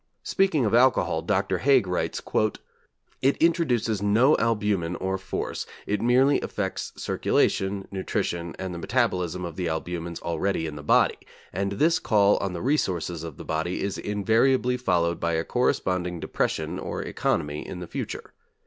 Speaking 0.23 0.65
of 0.65 0.73
alcohol 0.73 1.21
Dr. 1.21 1.59
Haig 1.59 1.85
writes: 1.85 2.19
'It 3.21 3.37
introduces 3.37 4.01
no 4.01 4.35
albumen 4.37 4.95
or 4.95 5.19
force, 5.19 5.67
it 5.85 6.01
merely 6.01 6.41
affects 6.41 6.91
circulation, 6.95 7.87
nutrition, 7.91 8.55
and 8.57 8.73
the 8.73 8.79
metabolism 8.79 9.45
of 9.45 9.57
the 9.57 9.67
albumens 9.67 10.19
already 10.23 10.65
in 10.65 10.75
the 10.75 10.81
body, 10.81 11.19
and 11.53 11.73
this 11.73 11.99
call 11.99 12.37
on 12.37 12.53
the 12.53 12.63
resources 12.63 13.23
of 13.23 13.37
the 13.37 13.45
body 13.45 13.79
is 13.83 13.99
invariably 13.99 14.75
followed 14.75 15.19
by 15.19 15.33
a 15.33 15.43
corresponding 15.43 16.19
depression 16.19 16.79
or 16.79 17.03
economy 17.03 17.63
in 17.67 17.79
the 17.79 17.85
future.... 17.85 18.33